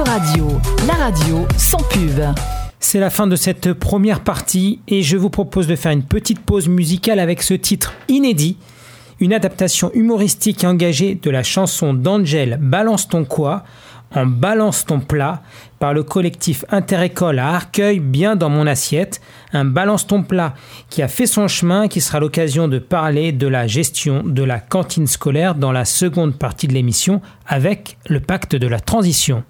[0.00, 0.48] Autoradio,
[0.86, 2.22] la radio sans pub.
[2.78, 6.40] C'est la fin de cette première partie et je vous propose de faire une petite
[6.40, 8.56] pause musicale avec ce titre inédit,
[9.20, 13.64] une adaptation humoristique et engagée de la chanson d'Angel Balance ton quoi
[14.14, 15.42] en Balance ton plat
[15.78, 19.20] par le collectif Interécole à Arcueil, bien dans mon assiette.
[19.52, 20.54] Un Balance ton plat
[20.88, 24.60] qui a fait son chemin, qui sera l'occasion de parler de la gestion de la
[24.60, 29.44] cantine scolaire dans la seconde partie de l'émission avec le pacte de la transition.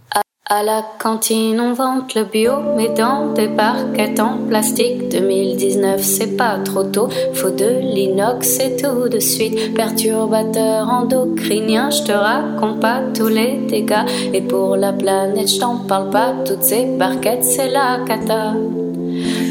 [0.53, 5.09] À la cantine, on vante le bio, mais dans des barquettes en plastique.
[5.09, 7.09] 2019, c'est pas trop tôt.
[7.35, 9.73] Faut de l'inox et tout de suite.
[9.75, 14.05] Perturbateur endocrinien, je te raconte pas tous les dégâts.
[14.35, 16.35] Et pour la planète, je t'en parle pas.
[16.45, 18.55] Toutes ces barquettes, c'est la cata.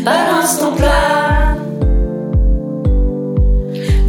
[0.03, 1.55] Balance ton plat.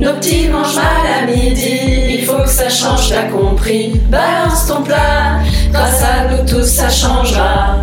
[0.00, 2.09] Nos petits mangent mal à midi,
[2.50, 4.00] ça change, t'as compris.
[4.08, 5.38] Balance ton plat,
[5.72, 7.76] grâce à nous tous ça changera.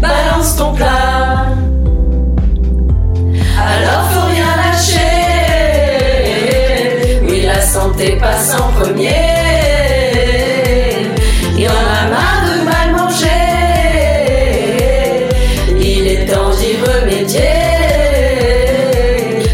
[0.00, 1.46] Balance ton plat.
[3.58, 5.20] Alors faut rien lâcher.
[7.28, 9.10] Oui, la santé passe en premier.
[11.58, 13.28] Il en a marre de mal manger.
[15.80, 17.60] Il est temps d'y remédier.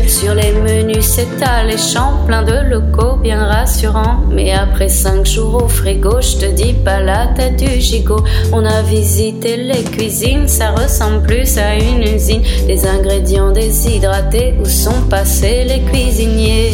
[0.06, 4.20] Sur les menus, c'est alléchant, plein de locaux bien rassurants.
[4.30, 8.24] Mais après cinq jours au frigo, je te dis pas la tête du gigot.
[8.52, 12.42] On a visité les cuisines, ça ressemble plus à une usine.
[12.66, 16.72] Des ingrédients déshydratés, où sont passés les cuisiniers?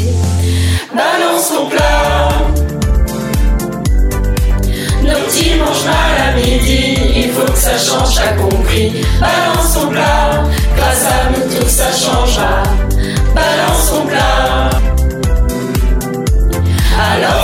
[0.95, 2.29] Balance ton plat.
[5.03, 9.05] Nos mangent mal à midi, il faut que ça change, t'as compris.
[9.21, 10.45] Balance ton plat,
[10.77, 12.63] grâce à nous tous ça changera.
[13.35, 14.94] Balance ton plat.
[17.15, 17.44] Alors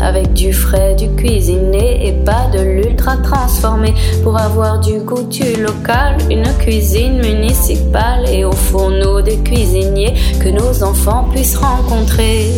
[0.00, 3.94] avec du frais, du cuisiné et pas de l'ultra transformé.
[4.24, 10.48] Pour avoir du goût du local, une cuisine municipale et au fourneau des cuisiniers que
[10.48, 12.50] nos enfants puissent rencontrer.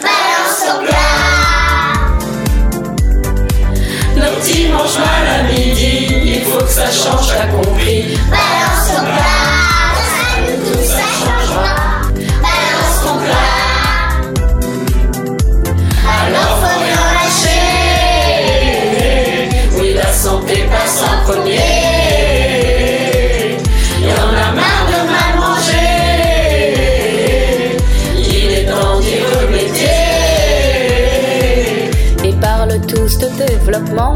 [0.00, 2.14] Balance ton plat.
[4.16, 8.16] Nos petits mangent mal à midi, il faut que ça change, t'as compris.
[8.30, 9.33] Balance ton plat.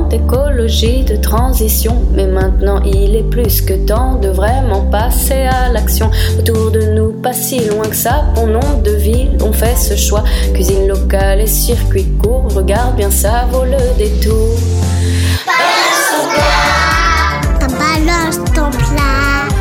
[0.08, 2.02] D'écologie, de transition.
[2.14, 6.10] Mais maintenant, il est plus que temps de vraiment passer à l'action.
[6.38, 9.96] Autour de nous, pas si loin que ça, pour nom de ville, on fait ce
[9.96, 10.24] choix.
[10.54, 14.56] Cuisine locale et circuit court, regarde bien, ça vaut le détour.
[15.46, 19.57] Balance ton plat, Balance ton plat.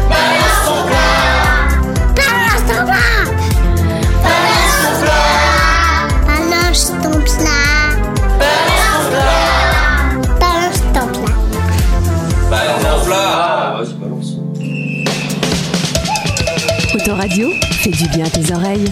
[17.17, 18.85] Autoradio, fait du bien à tes oreilles.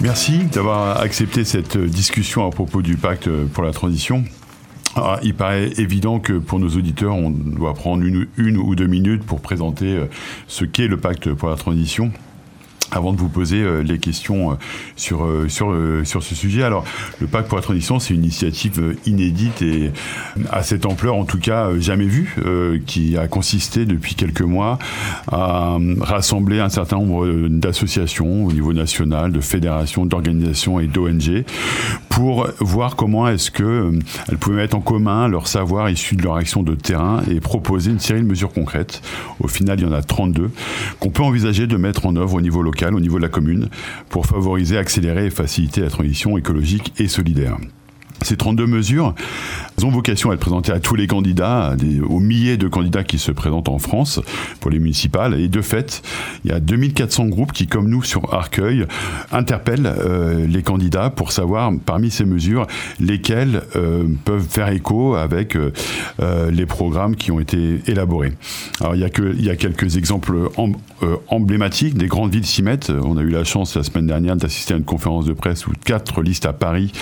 [0.00, 4.24] Merci d'avoir accepté cette discussion à propos du pacte pour la transition.
[4.96, 8.88] Alors, il paraît évident que pour nos auditeurs, on doit prendre une, une ou deux
[8.88, 10.06] minutes pour présenter euh,
[10.48, 12.10] ce qu'est le pacte pour la transition
[12.92, 14.54] avant de vous poser euh, les questions euh,
[14.96, 16.62] sur, euh, sur, sur ce sujet.
[16.62, 16.84] Alors,
[17.20, 19.90] le pacte pour la transition, c'est une initiative inédite et
[20.50, 22.36] à cette ampleur, en tout cas, jamais vue,
[22.86, 24.78] qui a consisté depuis quelques mois
[25.30, 31.44] à rassembler un certain nombre d'associations au niveau national, de fédérations, d'organisations et d'ONG
[32.12, 33.98] pour voir comment est-ce que euh,
[34.28, 37.90] elles pouvaient mettre en commun leur savoir issu de leur action de terrain et proposer
[37.90, 39.00] une série de mesures concrètes.
[39.40, 40.50] Au final, il y en a 32
[41.00, 43.70] qu'on peut envisager de mettre en œuvre au niveau local, au niveau de la commune,
[44.10, 47.56] pour favoriser, accélérer et faciliter la transition écologique et solidaire.
[48.24, 49.14] Ces 32 mesures
[49.82, 51.74] ont vocation à être présentées à tous les candidats,
[52.08, 54.20] aux milliers de candidats qui se présentent en France
[54.60, 55.34] pour les municipales.
[55.40, 56.02] Et de fait,
[56.44, 58.86] il y a 2400 groupes qui, comme nous sur Arcueil,
[59.32, 62.66] interpellent euh, les candidats pour savoir parmi ces mesures
[63.00, 65.70] lesquelles euh, peuvent faire écho avec euh,
[66.50, 68.32] les programmes qui ont été élaborés.
[68.80, 70.50] Alors il y a, que, quelques exemples
[71.28, 71.96] emblématiques.
[71.96, 72.90] Des grandes villes s'y mettent.
[72.90, 75.72] On a eu la chance la semaine dernière d'assister à une conférence de presse où
[75.84, 76.92] quatre listes à Paris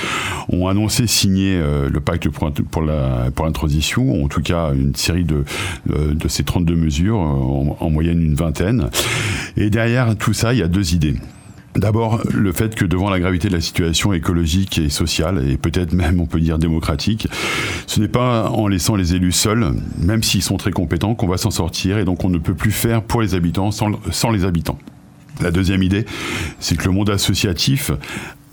[0.49, 5.25] ont annoncé signer le pacte pour pour la, pour ou en tout cas une série
[5.25, 5.45] de,
[5.87, 8.91] de, ces 32 mesures, en, en moyenne une vingtaine.
[9.57, 11.17] Et derrière tout ça, il y a deux idées.
[11.77, 15.93] D'abord, le fait que devant la gravité de la situation écologique et sociale, et peut-être
[15.93, 17.29] même on peut dire démocratique,
[17.87, 21.37] ce n'est pas en laissant les élus seuls, même s'ils sont très compétents, qu'on va
[21.37, 24.45] s'en sortir, et donc on ne peut plus faire pour les habitants sans, sans les
[24.45, 24.79] habitants.
[25.41, 26.05] La deuxième idée,
[26.59, 27.93] c'est que le monde associatif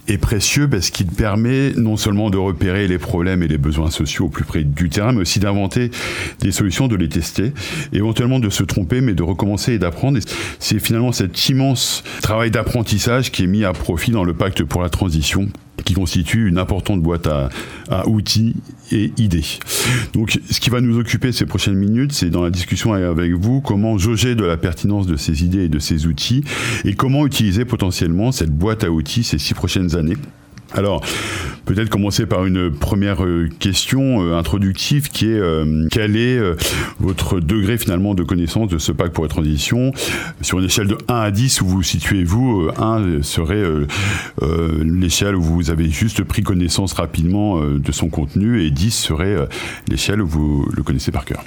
[0.08, 4.26] est précieux parce qu'il permet non seulement de repérer les problèmes et les besoins sociaux
[4.26, 5.92] au plus près du terrain, mais aussi d'inventer
[6.40, 7.54] des solutions, de les tester,
[7.94, 10.20] éventuellement de se tromper, mais de recommencer et d'apprendre.
[10.60, 14.82] C'est finalement cet immense travail d'apprentissage qui est mis à profit dans le pacte pour
[14.82, 15.50] la transition
[15.84, 18.56] qui constitue une importante boîte à, outils
[18.92, 19.46] et idées.
[20.14, 23.62] Donc, ce qui va nous occuper ces prochaines minutes, c'est dans la discussion avec vous
[23.62, 26.44] comment jauger de la pertinence de ces idées et de ces outils
[26.86, 30.18] et comment utiliser potentiellement cette boîte à outils ces six prochaines années
[30.74, 31.02] alors,
[31.66, 36.40] peut-être commencer par une première euh, question euh, introductive qui est euh, quel est
[37.00, 39.94] votre degré finalement de connaissance de ce pacte pour la transition
[40.42, 43.64] Sur une échelle de 1 à 10, où vous situez-vous 1 serait
[44.84, 49.48] l'échelle où vous avez juste pris connaissance rapidement de son contenu et 10 serait
[49.90, 51.44] l'échelle où vous le connaissez par cœur?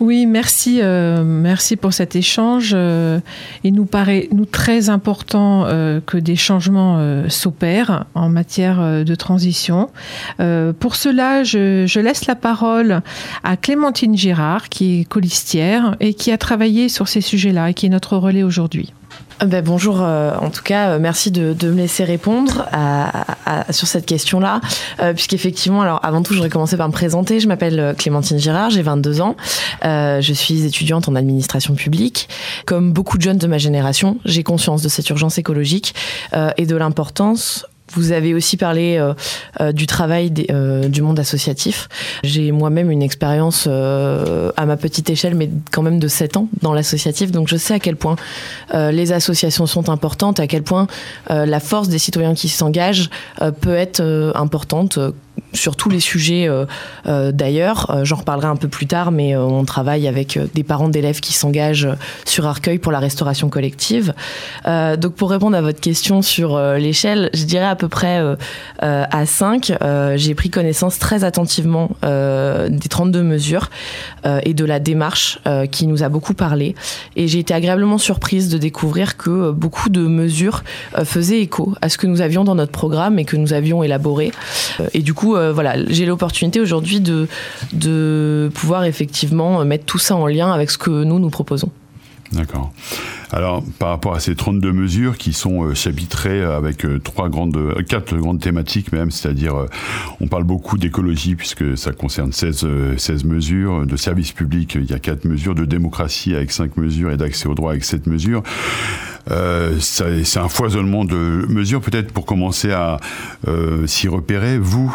[0.00, 2.72] Oui, merci, euh, merci pour cet échange.
[2.74, 3.20] Euh,
[3.62, 6.72] il nous paraît nous très important euh, que des changements
[7.28, 9.90] s'opèrent en matière de transition.
[10.80, 13.02] pour cela, je, je, laisse la parole
[13.44, 17.86] à Clémentine Girard, qui est colistière et qui a travaillé sur ces sujets-là et qui
[17.86, 18.92] est notre relais aujourd'hui.
[19.42, 22.66] Euh, ben, bonjour, euh, en tout cas, euh, merci de, me laisser répondre
[23.70, 24.60] sur cette question-là,
[25.14, 27.40] puisqu'effectivement, alors avant tout, je voudrais commencer par me présenter.
[27.40, 29.36] Je m'appelle Clémentine Girard, j'ai 22 ans,
[29.82, 32.28] je suis étudiante en administration publique.
[32.66, 35.94] Comme beaucoup de jeunes de ma génération, j'ai conscience de cette urgence écologique
[36.56, 39.14] et de l'importance vous avez aussi parlé euh,
[39.60, 41.88] euh, du travail euh, du monde associatif.
[42.24, 46.74] J'ai moi-même une expérience à ma petite échelle, mais quand même de 7 ans dans
[46.74, 48.16] l'associatif, donc je sais à quel point
[48.74, 50.86] les associations sont importantes, à quel point
[51.28, 53.10] la force des citoyens qui s'engagent
[53.60, 54.98] peut être importante
[55.52, 56.66] sur tous les sujets euh,
[57.06, 57.90] euh, d'ailleurs.
[57.90, 61.32] Euh, j'en reparlerai un peu plus tard, mais on travaille avec des parents d'élèves qui
[61.32, 61.88] s'engagent
[62.24, 64.14] sur Arcueil pour la restauration collective.
[64.66, 68.20] donc pour répondre à votre question sur l'échelle, je dirais à peu près
[68.80, 69.72] à 5.
[70.16, 73.70] J'ai pris connaissance très attentivement des 32 mesures
[74.24, 75.38] et de la démarche
[75.70, 76.74] qui nous a beaucoup parlé.
[77.16, 80.62] Et j'ai été agréablement surprise de découvrir que beaucoup de mesures
[81.04, 84.32] faisaient écho à ce que nous avions dans notre programme et que nous avions élaboré.
[84.94, 87.28] et du coup, euh, voilà, j'ai l'opportunité aujourd'hui de,
[87.72, 91.70] de pouvoir effectivement mettre tout ça en lien avec ce que nous, nous proposons.
[92.32, 92.72] D'accord.
[93.30, 97.74] Alors, par rapport à ces 32 mesures qui sont euh, chapitrées avec euh, trois grandes,
[97.86, 99.66] quatre grandes thématiques même, c'est-à-dire,
[100.20, 102.66] on parle beaucoup d'écologie puisque ça concerne 16,
[102.96, 107.10] 16 mesures, de services publics, il y a quatre mesures, de démocratie avec cinq mesures
[107.10, 108.42] et d'accès au droit avec sept mesures.
[109.30, 111.80] Euh, c'est un foisonnement de mesures.
[111.80, 112.98] Peut-être pour commencer à
[113.48, 114.94] euh, s'y repérer, vous,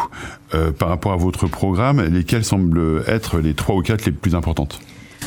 [0.54, 4.34] euh, par rapport à votre programme, lesquelles semblent être les trois ou quatre les plus
[4.34, 4.80] importantes?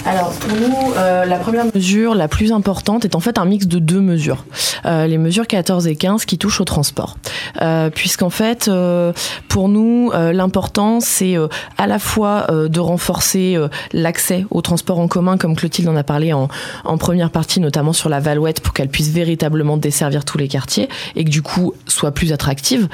[0.06, 3.68] Alors pour nous, euh, la première mesure la plus importante est en fait un mix
[3.68, 4.46] de deux mesures.
[4.86, 7.18] Euh, les mesures 14 et 15 qui touchent au transport.
[7.62, 9.14] Euh, Puisqu'en fait, euh,
[9.48, 11.36] pour nous, euh, l'important c'est
[11.78, 13.58] à la fois de renforcer
[13.94, 16.48] l'accès au transport en commun, comme Clotilde en a parlé en,
[16.84, 20.90] en première partie, notamment sur la Valouette, pour qu'elle puisse véritablement desservir tous les quartiers
[21.16, 22.88] et que du coup soit plus attractive,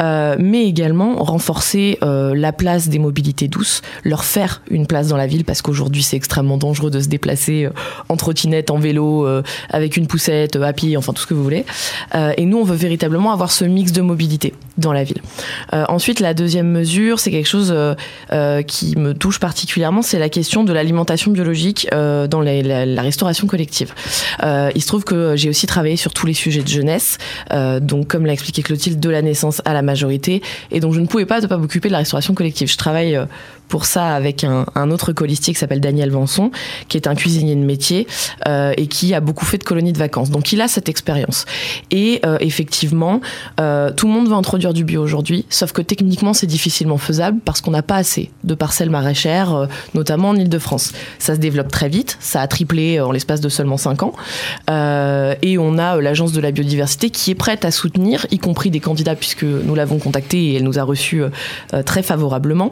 [0.00, 5.44] mais également renforcer la place des mobilités douces, leur faire une place dans la ville
[5.44, 7.70] parce qu'aujourd'hui c'est extrêmement dangereux de se déplacer euh,
[8.08, 11.42] en trottinette, en vélo, euh, avec une poussette, à pied, enfin tout ce que vous
[11.42, 11.64] voulez.
[12.14, 15.20] Euh, et nous, on veut véritablement avoir ce mix de mobilité dans la ville.
[15.72, 17.74] ensuite, la deuxième mesure, c'est quelque chose
[18.66, 23.92] qui me touche particulièrement, c'est la question de l'alimentation biologique dans la, restauration collective.
[24.42, 27.18] il se trouve que j'ai aussi travaillé sur tous les sujets de jeunesse,
[27.80, 31.06] donc comme l'a expliqué Clotilde, de la naissance à la majorité, et donc je ne
[31.06, 32.70] pouvais pas ne pas m'occuper de la restauration collective.
[32.70, 33.18] Je travaille
[33.68, 36.50] pour ça avec un, autre colistier qui s'appelle Daniel Vanson,
[36.88, 38.06] qui est un cuisinier de métier
[38.46, 40.30] euh, et qui a beaucoup fait de colonies de vacances.
[40.30, 41.46] Donc il a cette expérience.
[41.90, 43.20] Et euh, effectivement,
[43.60, 47.40] euh, tout le monde va introduire du bio aujourd'hui, sauf que techniquement c'est difficilement faisable
[47.44, 50.92] parce qu'on n'a pas assez de parcelles maraîchères, euh, notamment en Ile-de-France.
[51.18, 54.12] Ça se développe très vite, ça a triplé en l'espace de seulement 5 ans,
[54.70, 58.70] euh, et on a l'agence de la biodiversité qui est prête à soutenir, y compris
[58.70, 61.22] des candidats puisque nous l'avons contactée et elle nous a reçus
[61.84, 62.70] très favorablement,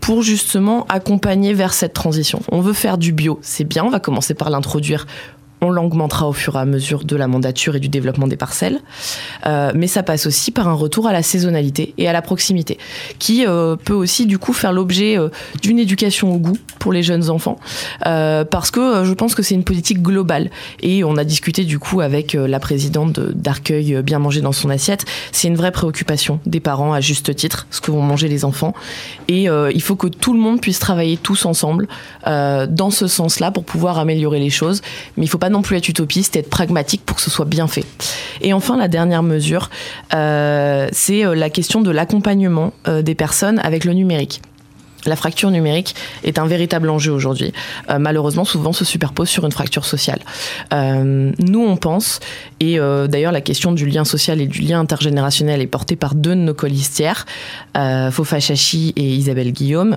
[0.00, 2.40] pour justement accompagner vers cette transition.
[2.50, 5.06] On veut faire du bio, c'est bien, on va commencer par l'introduire
[5.60, 8.80] on l'augmentera au fur et à mesure de la mandature et du développement des parcelles.
[9.46, 12.78] Euh, mais ça passe aussi par un retour à la saisonnalité et à la proximité,
[13.18, 15.28] qui euh, peut aussi du coup faire l'objet euh,
[15.62, 17.58] d'une éducation au goût pour les jeunes enfants,
[18.02, 20.50] parce que je pense que c'est une politique globale.
[20.80, 25.04] Et on a discuté du coup avec la présidente d'Arcueil Bien manger dans son assiette.
[25.30, 28.72] C'est une vraie préoccupation des parents à juste titre, ce que vont manger les enfants.
[29.28, 31.86] Et il faut que tout le monde puisse travailler tous ensemble
[32.24, 34.80] dans ce sens-là pour pouvoir améliorer les choses.
[35.18, 37.66] Mais il faut pas non plus être utopiste, être pragmatique pour que ce soit bien
[37.66, 37.84] fait.
[38.40, 39.70] Et enfin, la dernière mesure,
[40.14, 44.40] euh, c'est euh, la question de l'accompagnement euh, des personnes avec le numérique.
[45.06, 47.52] La fracture numérique est un véritable enjeu aujourd'hui.
[47.90, 50.20] Euh, malheureusement, souvent se superpose sur une fracture sociale.
[50.72, 52.20] Euh, nous, on pense,
[52.60, 56.14] et euh, d'ailleurs la question du lien social et du lien intergénérationnel est portée par
[56.14, 57.26] deux de nos colistières,
[58.10, 59.96] Fofa Chachi et Isabelle Guillaume,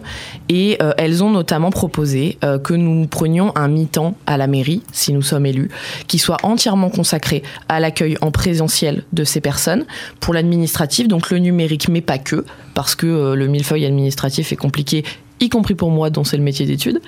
[0.50, 5.22] et elles ont notamment proposé que nous prenions un mi-temps à la mairie, si nous
[5.22, 5.70] sommes élus,
[6.08, 9.86] qui soit entièrement consacré à l'accueil en présentiel de ces personnes,
[10.20, 15.04] pour l'administratif, donc le numérique, mais pas que, parce que le millefeuille administratif est compliqué
[15.44, 17.02] y compris pour moi dont c'est le métier d'études.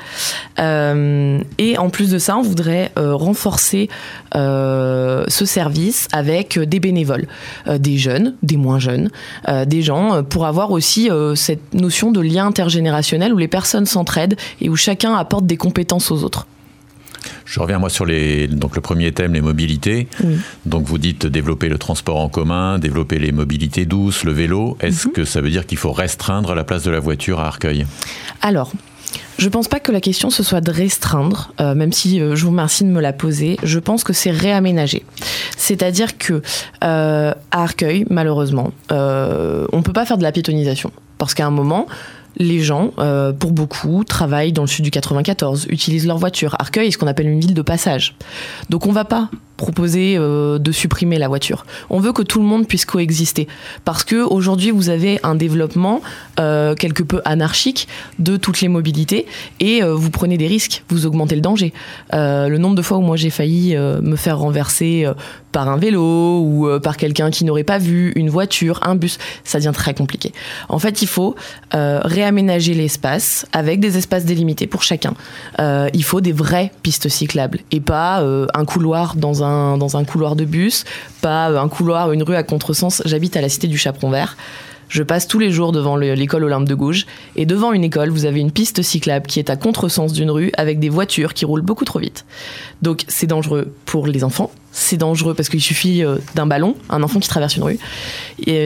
[0.59, 3.89] Euh, et en plus de ça, on voudrait euh, renforcer
[4.35, 7.27] euh, ce service avec des bénévoles,
[7.67, 9.09] des jeunes, des moins jeunes,
[9.65, 14.69] des gens, pour avoir aussi cette notion de lien intergénérationnel où les personnes s'entraident et
[14.69, 16.47] où chacun apporte des compétences aux autres.
[17.45, 20.07] Je reviens moi sur les, donc le premier thème, les mobilités.
[20.65, 24.77] Donc vous dites développer le transport en commun, développer les mobilités douces, le vélo.
[24.81, 25.13] Est-ce mhm.
[25.13, 27.85] que ça veut dire qu'il faut restreindre la place de la voiture à Arcueil?
[28.41, 28.71] Alors,
[29.37, 32.43] je pense pas que la question ce soit de restreindre, euh, même si euh, je
[32.43, 33.57] vous remercie de me la poser.
[33.63, 35.05] Je pense que c'est réaménager.
[35.57, 36.41] C'est-à-dire que
[36.83, 41.87] euh, à Arcueil, malheureusement, on peut pas faire de la piétonisation parce qu'à un moment,
[42.37, 46.55] les gens, euh, pour beaucoup, travaillent dans le sud du 94, utilisent leur voiture.
[46.59, 48.15] Arcueil est ce qu'on appelle une ville de passage.
[48.69, 51.65] Donc on va pas proposer euh, de supprimer la voiture.
[51.89, 53.47] On veut que tout le monde puisse coexister
[53.85, 56.01] parce que aujourd'hui vous avez un développement
[56.41, 57.87] euh, quelque peu anarchique
[58.19, 59.25] de toutes les mobilités
[59.61, 61.71] et vous prenez des risques, vous augmentez le danger.
[62.11, 65.07] le nombre de fois où moi j'ai failli me faire renverser
[65.55, 69.57] par un vélo ou par quelqu'un qui n'aurait pas vu une voiture, un bus, ça
[69.57, 70.33] devient très compliqué.
[70.67, 71.33] En fait, il faut
[71.71, 75.13] réaménager l'espace avec des espaces délimités pour chacun.
[75.57, 78.21] il faut des vraies pistes cyclables et pas
[78.53, 80.83] un couloir dans un dans un couloir de bus,
[81.21, 83.01] pas un couloir, une rue à contresens.
[83.05, 84.35] J'habite à la cité du Chaperon Vert.
[84.89, 87.05] Je passe tous les jours devant l'école Olympe de Gouges.
[87.35, 90.51] Et devant une école, vous avez une piste cyclable qui est à contresens d'une rue
[90.57, 92.25] avec des voitures qui roulent beaucoup trop vite.
[92.81, 94.51] Donc c'est dangereux pour les enfants.
[94.71, 97.79] C'est dangereux parce qu'il suffit euh, d'un ballon, un enfant qui traverse une rue.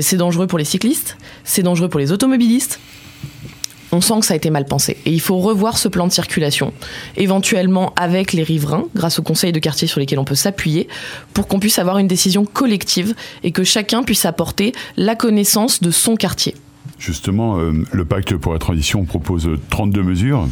[0.01, 1.17] C'est dangereux pour les cyclistes.
[1.43, 2.79] C'est dangereux pour les automobilistes
[3.91, 4.97] on sent que ça a été mal pensé.
[5.05, 6.73] Et il faut revoir ce plan de circulation,
[7.17, 10.87] éventuellement avec les riverains, grâce aux conseils de quartier sur lesquels on peut s'appuyer,
[11.33, 15.91] pour qu'on puisse avoir une décision collective et que chacun puisse apporter la connaissance de
[15.91, 16.55] son quartier.
[16.97, 20.47] Justement, euh, le pacte pour la transition propose 32 mesures.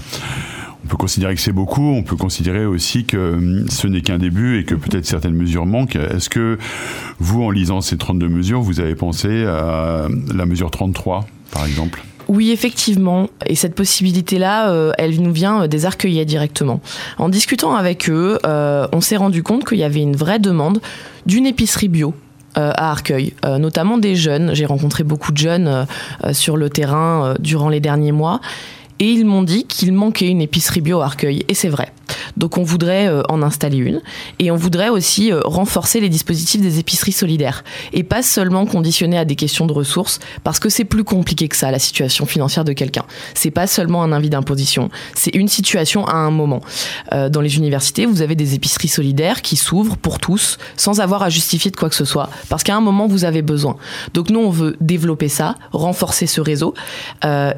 [0.85, 4.17] On peut considérer que c'est beaucoup, on peut considérer aussi que euh, ce n'est qu'un
[4.17, 5.97] début et que peut-être certaines mesures manquent.
[5.97, 6.57] Est-ce que
[7.19, 12.01] vous, en lisant ces 32 mesures, vous avez pensé à la mesure 33, par exemple?
[12.27, 13.29] Oui, effectivement.
[13.45, 16.81] Et cette possibilité-là, euh, elle nous vient euh, des arcueillets directement.
[17.17, 20.79] En discutant avec eux, euh, on s'est rendu compte qu'il y avait une vraie demande
[21.25, 22.13] d'une épicerie bio
[22.55, 24.55] à Arcueil, notamment des jeunes.
[24.55, 25.85] J'ai rencontré beaucoup de jeunes
[26.31, 28.41] sur le terrain durant les derniers mois.
[28.97, 31.45] Et ils m'ont dit qu'il manquait une épicerie bio à Arcueil.
[31.49, 31.91] Et c'est vrai.
[32.35, 34.01] Donc on voudrait euh, en installer une
[34.39, 39.17] et on voudrait aussi euh, renforcer les dispositifs des épiceries solidaires et pas seulement conditionner
[39.17, 42.65] à des questions de ressources parce que c'est plus compliqué que ça la situation financière
[42.65, 43.05] de quelqu'un.
[43.33, 46.61] C'est pas seulement un avis d'imposition, c'est une situation à un moment.
[47.13, 51.23] Euh, dans les universités, vous avez des épiceries solidaires qui s'ouvrent pour tous sans avoir
[51.23, 53.77] à justifier de quoi que ce soit parce qu'à un moment vous avez besoin.
[54.13, 56.73] Donc nous on veut développer ça, renforcer ce réseau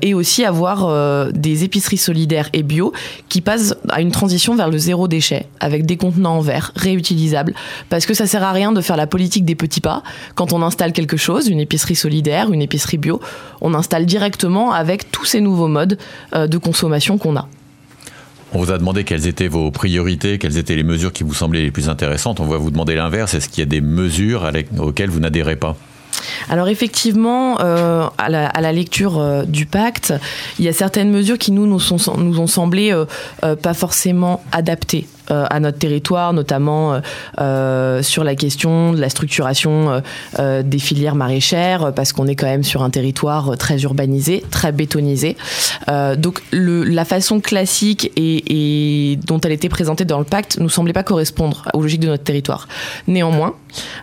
[0.02, 2.94] et aussi avoir des épiceries solidaires et bio
[3.28, 7.54] qui passent à une transition vers le zéro déchet avec des contenants en verre réutilisables
[7.88, 10.04] parce que ça sert à rien de faire la politique des petits pas
[10.36, 13.22] quand on installe quelque chose, une épicerie solidaire, une épicerie bio,
[13.62, 15.98] on installe directement avec tous ces nouveaux modes
[16.36, 17.48] euh, de consommation qu'on a.
[18.52, 21.62] On vous a demandé quelles étaient vos priorités, quelles étaient les mesures qui vous semblaient
[21.62, 22.40] les plus intéressantes.
[22.40, 23.36] On va vous demander l'inverse.
[23.36, 25.78] Est-ce qu'il y a des mesures auxquelles vous n'adhérez pas?
[26.50, 30.14] Alors effectivement, euh, à, la, lecture euh, du pacte,
[30.58, 35.78] il y a certaines mesures qui nous, ont semblé euh, pas forcément adaptées à notre
[35.78, 37.00] territoire, notamment euh,
[37.40, 40.02] euh, sur la question de la structuration
[40.38, 45.38] des filières maraîchères, parce qu'on est quand même sur un territoire très urbanisé, très bétonisé.
[46.18, 51.04] donc la façon classique et, dont elle était présentée dans le pacte nous semblait pas
[51.04, 52.68] correspondre aux logiques de notre territoire.
[53.08, 53.56] Néanmoins,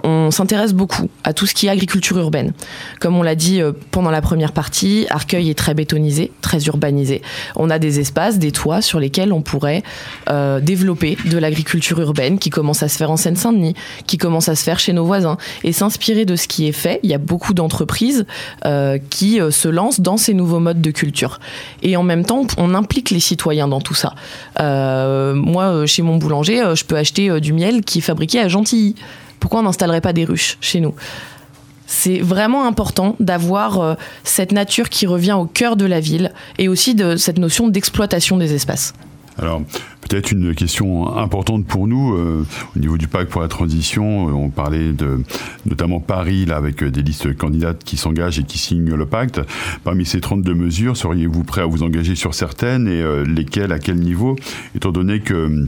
[0.04, 2.52] on s'intéresse beaucoup à tout ce qui est agriculture urbaine.
[3.00, 7.22] Comme on l'a dit pendant la première partie, Arcueil est très bétonisé, très urbanisé.
[7.56, 9.82] On a des espaces, des toits sur lesquels on pourrait
[10.28, 13.74] euh, développer de l'agriculture urbaine qui commence à se faire en Seine-Saint-Denis,
[14.06, 17.00] qui commence à se faire chez nos voisins, et s'inspirer de ce qui est fait.
[17.02, 18.26] Il y a beaucoup d'entreprises
[18.64, 21.40] euh, qui euh, se lancent dans ces nouveaux modes de culture.
[21.82, 24.14] Et en même temps, on implique les citoyens dans tout ça.
[24.60, 28.94] Euh, moi, chez mon boulanger, je peux acheter du miel qui est fabriqué à Gentilly.
[29.40, 30.94] Pourquoi on n'installerait pas des ruches chez nous?
[31.86, 36.96] C'est vraiment important d'avoir cette nature qui revient au cœur de la ville et aussi
[36.96, 38.92] de cette notion d'exploitation des espaces.
[39.38, 39.62] Alors,
[40.08, 44.32] peut-être une question importante pour nous, euh, au niveau du pacte pour la transition, euh,
[44.32, 45.20] on parlait de
[45.66, 49.40] notamment Paris, là, avec euh, des listes candidates qui s'engagent et qui signent le pacte.
[49.84, 53.96] Parmi ces 32 mesures, seriez-vous prêt à vous engager sur certaines et lesquelles, à quel
[53.96, 54.36] niveau,
[54.74, 55.66] étant donné que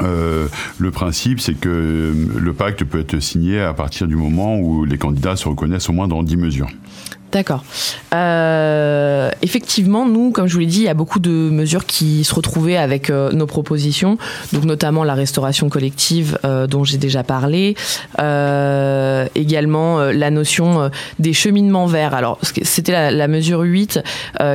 [0.00, 4.98] le principe, c'est que le pacte peut être signé à partir du moment où les
[4.98, 6.68] candidats se reconnaissent au moins dans 10 mesures.
[7.32, 7.62] D'accord.
[8.12, 12.24] Euh, effectivement, nous, comme je vous l'ai dit, il y a beaucoup de mesures qui
[12.24, 14.18] se retrouvaient avec euh, nos propositions,
[14.64, 17.76] notamment la restauration collective euh, dont j'ai déjà parlé,
[19.34, 22.14] également la notion des cheminements verts.
[22.14, 24.00] Alors, c'était la, mesure 8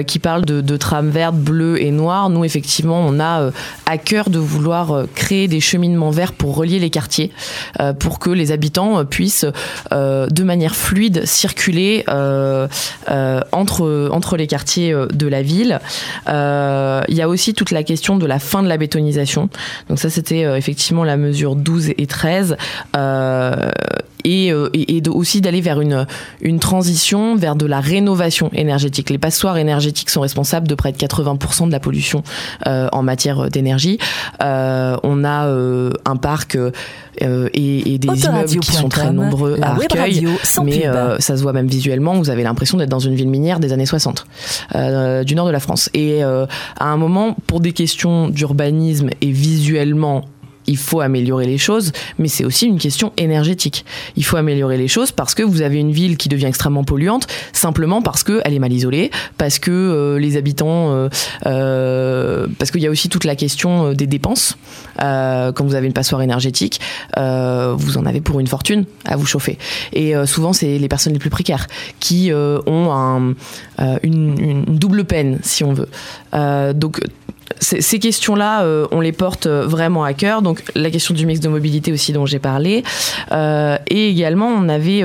[0.05, 2.29] qui parle de, trames vertes, bleues et noires.
[2.29, 3.51] Nous, effectivement, on a
[3.85, 7.31] à cœur de vouloir créer des cheminements verts pour relier les quartiers,
[7.99, 9.45] pour que les habitants puissent
[9.91, 12.03] de manière fluide circuler.
[13.51, 15.79] Entre, entre les quartiers euh, de la ville.
[16.27, 19.49] Il y a aussi toute la question de la fin de la bétonisation.
[19.89, 22.57] Donc ça, c'était effectivement la mesure 12 et 13
[24.25, 26.05] et, euh, et, et aussi d'aller vers une,
[26.41, 29.09] une transition vers de la rénovation énergétique.
[29.09, 32.23] Les passoires énergétiques sont responsables de près de 80% de la pollution
[32.67, 33.99] euh, en matière d'énergie.
[34.41, 39.57] Euh, on a euh, un parc euh, et, et, des immeubles qui sont très nombreux
[39.61, 40.27] à Arcueil,
[40.63, 42.15] mais euh, ça se voit même visuellement.
[42.15, 44.25] Vous avez l'impression d'être dans une ville minière des années 60
[45.25, 45.89] du nord de la France.
[45.93, 46.47] Et à
[46.79, 50.25] un moment, pour des questions d'urbanisme et visuellement
[50.67, 53.85] il faut améliorer les choses, mais c'est aussi une question énergétique.
[54.15, 57.27] Il faut améliorer les choses parce que vous avez une ville qui devient extrêmement polluante,
[57.53, 61.09] simplement parce qu'elle est mal isolée, parce que euh, les habitants, euh,
[61.45, 64.57] euh, parce qu'il y a aussi toute la question des dépenses.
[64.97, 66.79] Quand vous avez une passoire énergétique,
[67.15, 69.57] vous en avez pour une fortune à vous chauffer.
[69.93, 71.67] Et souvent, c'est les personnes les plus précaires
[71.99, 73.35] qui ont un,
[74.03, 75.89] une, une, double peine, si on veut.
[76.73, 77.01] donc
[77.59, 80.41] ces questions-là, euh, on les porte euh, vraiment à cœur.
[80.41, 82.83] Donc la question du mix de mobilité aussi dont j'ai parlé,
[83.31, 85.03] euh, et également on avait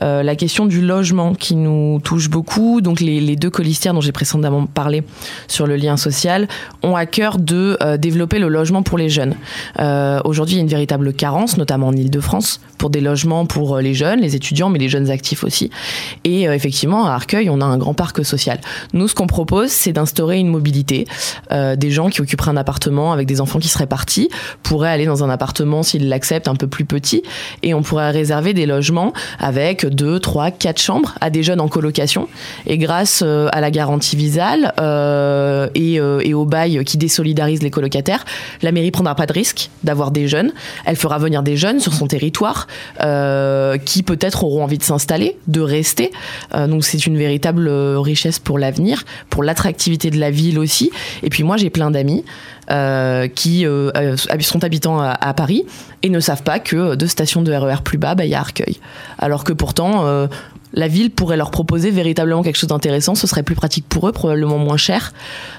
[0.00, 2.80] la question du logement qui nous touche beaucoup.
[2.80, 5.02] Donc les, les deux colistières dont j'ai précédemment parlé
[5.48, 6.48] sur le lien social
[6.82, 9.34] ont à cœur de développer le logement pour les jeunes.
[10.24, 13.94] Aujourd'hui, il y a une véritable carence, notamment en Île-de-France, pour des logements pour les
[13.94, 15.70] jeunes, les étudiants, mais les jeunes actifs aussi.
[16.24, 18.60] Et effectivement, à Arcueil, on a un grand parc social.
[18.92, 21.06] Nous, ce qu'on propose, c'est d'instaurer une mobilité
[21.80, 24.28] des gens qui occuperaient un appartement avec des enfants qui seraient partis
[24.62, 27.24] pourraient aller dans un appartement s'ils l'acceptent un peu plus petit
[27.64, 31.68] et on pourrait réserver des logements avec deux, trois, quatre chambres à des jeunes en
[31.68, 32.28] colocation
[32.66, 37.62] et grâce euh, à la garantie visale euh, et, euh, et, au bail qui désolidarise
[37.62, 38.24] les colocataires,
[38.62, 40.52] la mairie prendra pas de risque d'avoir des jeunes.
[40.84, 42.66] Elle fera venir des jeunes sur son territoire
[43.84, 46.10] qui peut-être auront envie de s'installer, de rester.
[46.52, 50.90] Donc c'est une véritable richesse pour l'avenir, pour l'attractivité de la ville aussi.
[51.22, 52.24] Et puis moi j'ai plein d'amis
[52.70, 55.64] euh, qui euh, euh, sont habitants à, Paris
[56.02, 58.34] et ne savent pas que deux stations de RER e plus bas, bah, il y
[58.34, 58.78] a Arcueil.
[59.18, 60.26] Alors que pourtant, euh,
[60.74, 64.12] la ville pourrait leur proposer véritablement quelque chose d'intéressant, ce serait plus pratique pour eux,
[64.12, 65.12] probablement moins cher.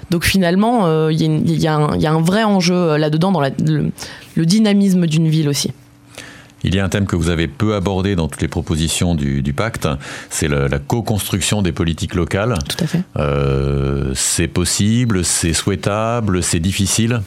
[0.09, 5.71] Donc finalement, il y, a un vrai enjeu là-dedans dans le dynamisme d'une ville aussi.
[6.63, 9.41] Il y a un thème que vous avez peu abordé dans toutes les propositions du,
[9.41, 9.87] du pacte,
[10.29, 12.55] c'est la co-construction des politiques locales.
[12.67, 13.01] Tout à fait.
[13.17, 17.21] Euh, c'est possible, c'est souhaitable, c'est difficile?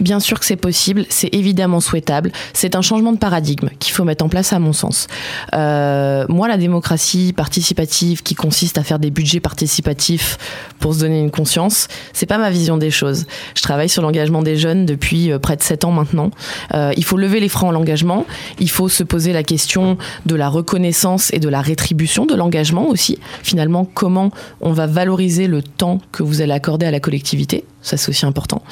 [0.00, 2.32] Bien sûr que c'est possible, c'est évidemment souhaitable.
[2.52, 5.06] C'est un changement de paradigme qu'il faut mettre en place à mon sens.
[5.54, 10.38] Euh, moi, la démocratie participative qui consiste à faire des budgets participatifs
[10.78, 13.26] pour se donner une conscience, c'est pas ma vision des choses.
[13.54, 16.30] Je travaille sur l'engagement des jeunes depuis euh, près de 7 ans maintenant.
[16.74, 18.26] Euh, il faut lever les freins à l'engagement.
[18.58, 22.88] Il faut se poser la question de la reconnaissance et de la rétribution de l'engagement
[22.88, 23.18] aussi.
[23.42, 27.64] Finalement, comment on va valoriser le temps que vous allez accorder à la collectivité?
[27.84, 28.62] Ça, c'est aussi important.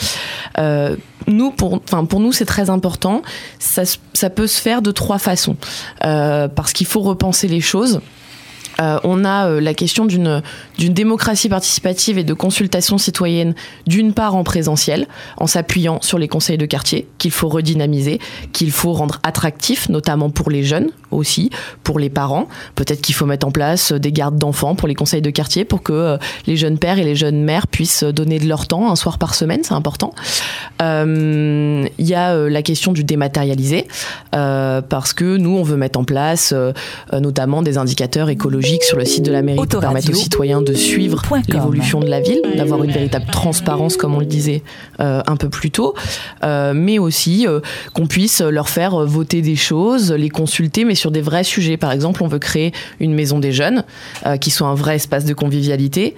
[0.59, 0.97] Euh,
[1.57, 3.23] pour, nous, c'est très important.
[3.59, 3.83] Ça,
[4.15, 5.57] ça, peut se faire de trois façons.
[6.05, 8.01] Euh, parce qu'il faut repenser les choses.
[8.81, 10.43] Euh, on a euh, la question d'une
[10.79, 13.55] démocratie participative et de consultation citoyenne,
[13.87, 15.07] d'une part en présentiel,
[15.37, 18.19] en s'appuyant sur les conseils de quartier, qu'il faut redynamiser,
[18.53, 21.51] qu'il faut rendre attractif, notamment pour les jeunes aussi,
[21.83, 22.49] pour les parents.
[22.75, 25.83] Peut-être qu'il faut mettre en place des gardes d'enfants pour les conseils de quartier pour
[25.83, 28.97] que euh, les jeunes pères et les jeunes mères puissent donner de leur temps un
[28.97, 30.13] soir par semaine, c'est important.
[30.81, 33.87] Il y a la question du dématérialisé,
[34.33, 36.53] parce que nous, on veut mettre en place
[37.13, 41.23] notamment des indicateurs écologiques sur le site de la mairie permettre aux citoyens de suivre
[41.49, 44.63] l'évolution de la ville, d'avoir une véritable transparence, comme on le disait
[45.01, 45.95] euh, un peu plus tôt,
[46.45, 47.61] euh, mais aussi euh,
[47.93, 51.77] qu'on puisse leur faire voter des choses, les consulter, mais sur des vrais sujets.
[51.77, 53.85] Par exemple, on veut créer une maison des jeunes
[54.41, 56.15] qui soit un vrai espace de convivialité,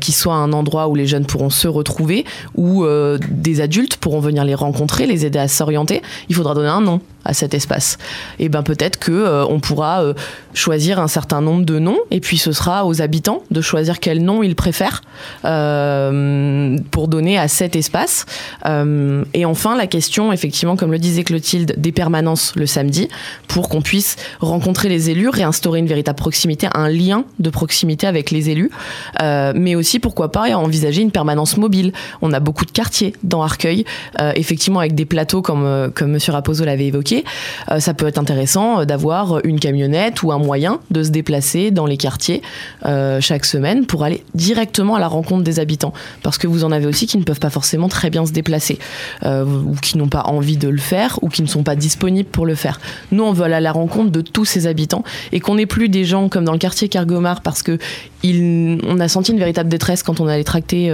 [0.00, 2.24] qui soit un endroit où les jeunes pourront se retrouver,
[2.56, 2.84] où
[3.30, 6.02] des adultes pourront venir les rencontrer, les aider à s'orienter.
[6.28, 7.98] Il faudra donner un nom à cet espace.
[8.38, 10.14] Et ben peut-être que euh, on pourra euh,
[10.52, 14.22] choisir un certain nombre de noms et puis ce sera aux habitants de choisir quel
[14.22, 15.02] nom ils préfèrent
[15.44, 18.26] euh, pour donner à cet espace.
[18.66, 23.08] et enfin la question, effectivement, comme le disait Clotilde, des permanences le samedi
[23.48, 28.30] pour qu'on puisse rencontrer les élus, réinstaurer une véritable proximité, un lien de proximité avec
[28.30, 28.70] les élus,
[29.20, 31.92] mais aussi pourquoi pas envisager une permanence mobile.
[32.22, 33.84] On a beaucoup de quartiers dans Arcueil,
[34.34, 37.13] effectivement avec des plateaux comme comme Monsieur Raposo l'avait évoqué
[37.70, 41.70] euh, ça peut être intéressant euh, d'avoir une camionnette ou un moyen de se déplacer
[41.70, 42.42] dans les quartiers
[42.86, 45.92] euh, chaque semaine pour aller directement à la rencontre des habitants.
[46.22, 48.78] Parce que vous en avez aussi qui ne peuvent pas forcément très bien se déplacer,
[49.24, 52.46] ou qui n'ont pas envie de le faire, ou qui ne sont pas disponibles pour
[52.46, 52.80] le faire.
[53.12, 55.88] Nous, on veut aller à la rencontre de tous ces habitants et qu'on n'ait plus
[55.88, 57.78] des gens comme dans le quartier Cargomar parce que
[58.26, 60.90] on a senti une véritable détresse quand on allait tracter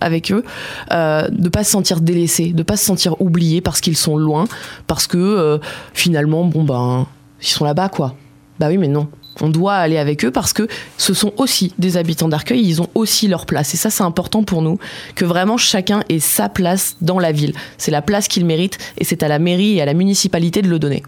[0.00, 0.44] avec eux,
[0.90, 4.16] de ne pas se sentir délaissés, de ne pas se sentir oubliés parce qu'ils sont
[4.16, 4.46] loin,
[4.86, 5.57] parce que
[5.94, 7.06] finalement, bon ben,
[7.40, 8.14] ils sont là-bas quoi.
[8.58, 9.08] Bah oui, mais non.
[9.40, 10.66] On doit aller avec eux parce que
[10.96, 13.72] ce sont aussi des habitants d'Arcueil, ils ont aussi leur place.
[13.74, 14.78] Et ça, c'est important pour nous,
[15.14, 17.54] que vraiment chacun ait sa place dans la ville.
[17.76, 20.68] C'est la place qu'il mérite et c'est à la mairie et à la municipalité de
[20.68, 21.04] le donner.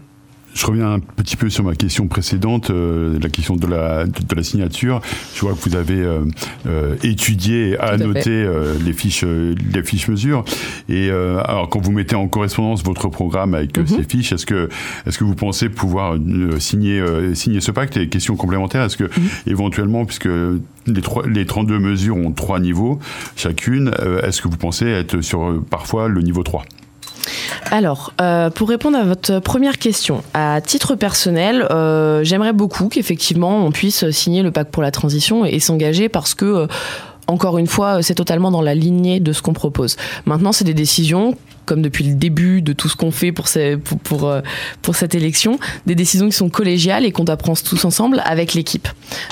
[0.53, 4.35] Je reviens un petit peu sur ma question précédente, euh, la question de la, de,
[4.35, 5.01] la signature.
[5.33, 6.25] Je vois que vous avez euh,
[6.67, 8.47] euh, étudié et annoté
[8.83, 10.43] les fiches, les fiches mesures.
[10.89, 13.87] Et alors, quand vous mettez en correspondance votre programme avec mhm.
[13.87, 14.69] ces fiches, est-ce que,
[15.05, 16.17] est-ce que vous pensez pouvoir
[16.59, 17.97] signer, signer ce pacte?
[17.97, 19.29] Et question complémentaire, est-ce que mhm.
[19.47, 20.29] éventuellement, puisque
[20.87, 22.99] les, trois, les 32 mesures ont trois niveaux
[23.35, 23.91] chacune,
[24.23, 26.63] est-ce que vous pensez être sur parfois le niveau 3
[27.71, 33.65] alors, euh, pour répondre à votre première question, à titre personnel, euh, j'aimerais beaucoup qu'effectivement
[33.65, 36.67] on puisse signer le pacte pour la transition et, s'engager parce que euh,
[37.27, 39.95] encore une fois, c'est totalement dans la lignée de ce qu'on propose.
[40.25, 41.37] Maintenant, c'est des décisions
[41.71, 43.45] comme depuis le début de tout ce qu'on fait pour,
[44.03, 44.41] pour, euh,
[44.81, 48.87] pour, cette élection, des décisions qui sont collégiales et qu'on prendre tous ensemble avec l'équipe.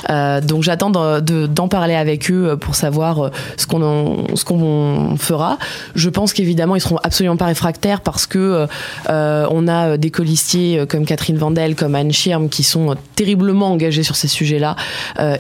[0.10, 5.58] Euh, donc j'attends d'en parler avec eux pour savoir euh, ce qu'on qu'on fera.
[5.95, 8.67] Je pense qu'évidemment ils seront absolument pas réfractaires parce que
[9.10, 14.04] euh, on a des colistiers comme Catherine Vandel, comme Anne Schirm qui sont terriblement engagés
[14.04, 14.75] sur ces sujets-là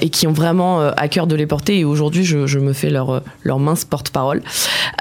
[0.01, 1.79] et qui ont vraiment à cœur de les porter.
[1.79, 4.41] Et aujourd'hui je, je, me fais leur leur mince porte-parole.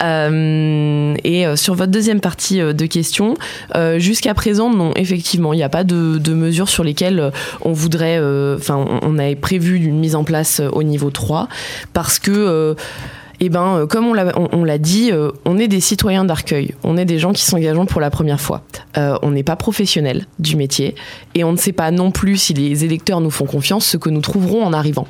[0.00, 3.34] et sur votre deuxième partie euh, de question,
[3.74, 7.30] euh, jusqu'à présent, non, effectivement, il n'y a pas de, mesures sur lesquelles euh,
[7.62, 8.18] on voudrait,
[8.56, 11.48] enfin, on avait prévu une mise en place au niveau 3,
[11.92, 12.76] parce que
[13.40, 16.74] eh ben, euh, comme on l'a dit, euh, on est des citoyens d'Arcueil.
[16.82, 18.62] On est des gens qui s'engagent pour la première fois.
[18.96, 20.94] Euh, on n'est pas professionnels du métier
[21.34, 24.10] et on ne sait pas non plus si les électeurs nous font confiance, ce que
[24.10, 25.06] nous trouverons en arrivant.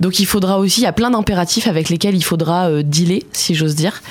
[0.00, 3.54] Donc il faudra aussi, il y a plein d'impératifs avec lesquels il faudra dealer, si
[3.54, 4.02] j'ose dire.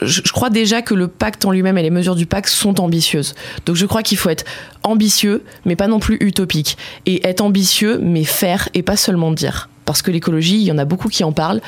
[0.00, 2.80] Je, je, crois déjà que le pacte en lui-même et les mesures du pacte sont
[2.80, 3.34] ambitieuses.
[3.66, 4.44] Donc je crois qu'il faut être
[4.82, 6.78] ambitieux, mais pas non plus utopique.
[7.06, 10.78] Et être ambitieux, mais faire et pas seulement dire parce que l'écologie, il y en
[10.78, 11.60] a beaucoup qui en parlent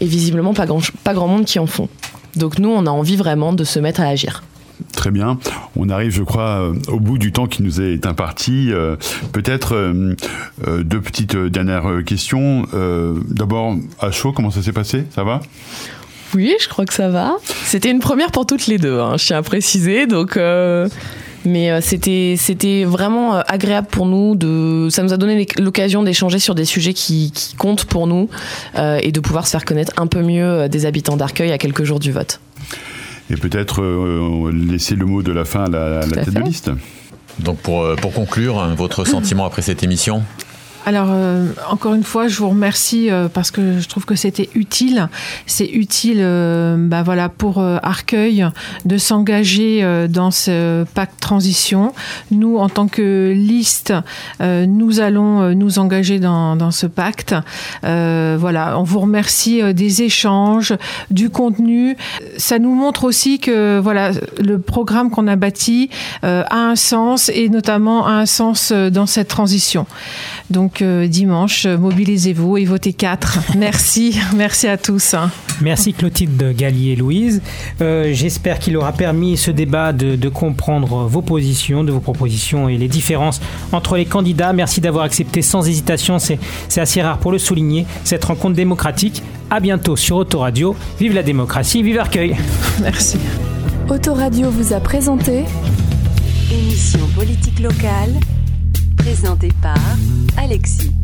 [0.00, 1.88] et visiblement pas grand, pas grand monde qui en font.
[2.36, 4.42] Donc nous, on a envie vraiment de se mettre à agir.
[4.92, 5.38] Très bien.
[5.76, 8.72] On arrive, je crois, euh, au bout du temps qui nous est imparti.
[8.72, 8.96] Euh,
[9.32, 10.14] peut-être euh,
[10.82, 12.66] deux petites dernières questions.
[13.28, 15.04] D'abord, à chaud, comment ça s'est passé?
[15.14, 15.40] Ça va?
[16.34, 17.36] Oui, je crois que ça va.
[17.64, 20.06] C'était une première pour toutes les deux, hein, je tiens à préciser.
[20.06, 20.88] Donc, euh,
[21.44, 24.36] mais euh, c'était c'était vraiment euh, agréable pour nous.
[24.36, 28.28] De, ça nous a donné l'occasion d'échanger sur des sujets qui, qui comptent pour nous
[28.76, 31.58] euh, et de pouvoir se faire connaître un peu mieux euh, des habitants d'Arcueil à
[31.58, 32.40] quelques jours du vote.
[33.30, 36.24] Et peut-être euh, laisser le mot de la fin à la, à la Tout à
[36.24, 36.70] tête de liste.
[37.38, 40.22] Donc pour, pour conclure, hein, votre sentiment après cette émission?
[40.84, 44.48] Alors, euh, encore une fois, je vous remercie euh, parce que je trouve que c'était
[44.54, 45.08] utile.
[45.46, 48.46] C'est utile euh, bah voilà, pour Arcueil
[48.84, 51.92] de s'engager dans ce pacte transition.
[52.30, 53.92] Nous, en tant que liste,
[54.40, 57.34] nous allons nous engager dans, dans ce pacte.
[57.82, 60.74] Voilà, on vous remercie des échanges,
[61.10, 61.96] du contenu.
[62.36, 64.10] Ça nous montre aussi que voilà,
[64.42, 65.90] le programme qu'on a bâti
[66.22, 69.86] a un sens et notamment a un sens dans cette transition.
[70.50, 73.40] Donc euh, dimanche, euh, mobilisez-vous et votez 4.
[73.58, 75.14] Merci, merci à tous.
[75.60, 77.42] Merci Clotilde Gallier-Louise.
[77.80, 82.68] Euh, J'espère qu'il aura permis ce débat de, de comprendre vos positions, de vos propositions
[82.68, 83.40] et les différences
[83.72, 84.52] entre les candidats.
[84.52, 89.22] Merci d'avoir accepté sans hésitation, c'est c'est assez rare pour le souligner, cette rencontre démocratique.
[89.50, 90.74] À bientôt sur Autoradio.
[90.98, 92.36] Vive la démocratie, vive Arcueil.
[92.80, 93.18] Merci.
[93.90, 95.44] Autoradio vous a présenté
[96.50, 98.12] Émission politique locale,
[98.96, 99.76] présentée par
[100.36, 101.01] Alexis.